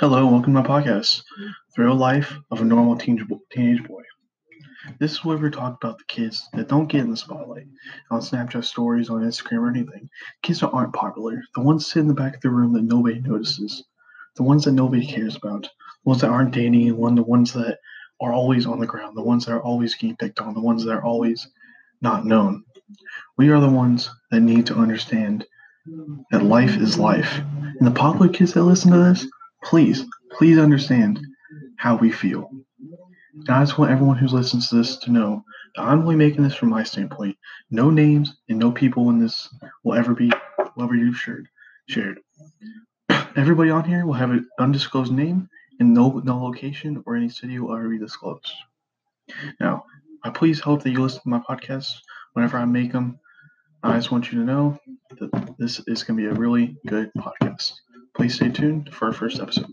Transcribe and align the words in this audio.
Hello, 0.00 0.26
welcome 0.26 0.54
to 0.54 0.62
my 0.62 0.66
podcast, 0.66 1.22
The 1.76 1.84
Real 1.84 1.94
Life 1.94 2.34
of 2.50 2.60
a 2.60 2.64
Normal 2.64 2.96
Teenage 2.96 3.84
Boy. 3.84 4.02
This 4.98 5.12
is 5.12 5.24
where 5.24 5.36
we 5.36 5.50
talk 5.50 5.76
about 5.82 5.98
the 5.98 6.04
kids 6.08 6.48
that 6.54 6.68
don't 6.68 6.86
get 6.86 7.02
in 7.02 7.10
the 7.10 7.16
spotlight 7.16 7.66
on 8.10 8.20
Snapchat 8.20 8.64
stories, 8.64 9.10
on 9.10 9.22
Instagram, 9.22 9.58
or 9.58 9.68
anything. 9.68 10.08
Kids 10.42 10.60
that 10.60 10.70
aren't 10.70 10.94
popular, 10.94 11.42
the 11.54 11.60
ones 11.60 11.86
sitting 11.86 12.02
in 12.02 12.08
the 12.08 12.14
back 12.14 12.36
of 12.36 12.40
the 12.40 12.50
room 12.50 12.72
that 12.72 12.84
nobody 12.84 13.20
notices, 13.20 13.84
the 14.36 14.42
ones 14.42 14.64
that 14.64 14.72
nobody 14.72 15.06
cares 15.06 15.36
about, 15.36 15.62
the 15.62 15.68
ones 16.04 16.22
that 16.22 16.30
aren't 16.30 16.54
dating 16.54 16.74
anyone, 16.74 17.14
the 17.14 17.22
ones 17.22 17.52
that 17.52 17.78
are 18.20 18.32
always 18.32 18.66
on 18.66 18.80
the 18.80 18.86
ground, 18.86 19.16
the 19.16 19.22
ones 19.22 19.44
that 19.44 19.52
are 19.52 19.62
always 19.62 19.94
getting 19.94 20.16
picked 20.16 20.40
on, 20.40 20.54
the 20.54 20.60
ones 20.60 20.84
that 20.84 20.92
are 20.92 21.04
always 21.04 21.46
not 22.00 22.24
known. 22.24 22.64
We 23.36 23.50
are 23.50 23.60
the 23.60 23.68
ones 23.68 24.10
that 24.30 24.40
need 24.40 24.66
to 24.66 24.76
understand 24.76 25.46
that 26.30 26.44
life 26.44 26.76
is 26.76 26.98
life. 26.98 27.40
And 27.78 27.86
the 27.86 27.90
popular 27.90 28.28
kids 28.28 28.52
that 28.54 28.62
listen 28.62 28.92
to 28.92 28.98
this, 28.98 29.26
please, 29.62 30.04
please 30.32 30.58
understand 30.58 31.20
how 31.76 31.96
we 31.96 32.10
feel. 32.10 32.50
And 33.34 33.50
I 33.50 33.62
just 33.62 33.78
want 33.78 33.90
everyone 33.90 34.18
who 34.18 34.26
listens 34.26 34.68
to 34.68 34.76
this 34.76 34.96
to 34.98 35.10
know 35.10 35.44
that 35.74 35.82
I'm 35.82 36.00
only 36.00 36.16
making 36.16 36.42
this 36.42 36.54
from 36.54 36.68
my 36.68 36.82
standpoint. 36.82 37.36
No 37.70 37.90
names 37.90 38.34
and 38.48 38.58
no 38.58 38.70
people 38.70 39.08
in 39.10 39.18
this 39.18 39.48
will 39.82 39.94
ever 39.94 40.14
be 40.14 40.30
will 40.76 40.84
ever 40.84 40.94
you 40.94 41.12
shared. 41.12 41.48
Shared. 41.88 42.20
Everybody 43.36 43.70
on 43.70 43.84
here 43.84 44.04
will 44.04 44.12
have 44.14 44.30
an 44.30 44.48
undisclosed 44.58 45.12
name 45.12 45.48
and 45.80 45.94
no 45.94 46.20
no 46.24 46.44
location 46.44 47.02
or 47.06 47.16
any 47.16 47.28
city 47.28 47.58
will 47.58 47.74
ever 47.74 47.88
be 47.88 47.98
disclosed. 47.98 48.52
Now, 49.60 49.84
I 50.24 50.30
please 50.30 50.60
hope 50.60 50.82
that 50.82 50.90
you 50.90 51.02
listen 51.02 51.22
to 51.22 51.28
my 51.28 51.40
podcasts 51.40 51.94
whenever 52.34 52.58
I 52.58 52.64
make 52.64 52.92
them. 52.92 53.18
I 53.82 53.96
just 53.96 54.12
want 54.12 54.30
you 54.30 54.38
to 54.38 54.44
know 54.44 54.78
that 55.18 55.56
this 55.58 55.80
is 55.88 56.04
going 56.04 56.18
to 56.18 56.22
be 56.22 56.28
a 56.28 56.38
really 56.38 56.76
good 56.86 57.10
podcast. 57.18 57.72
Please 58.14 58.34
stay 58.34 58.50
tuned 58.50 58.92
for 58.92 59.06
our 59.06 59.12
first 59.12 59.40
episode. 59.40 59.66